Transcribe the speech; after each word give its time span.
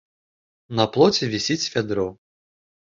На 0.79 0.85
плоце 0.97 1.31
вісіць 1.37 1.61
вядро. 1.77 2.11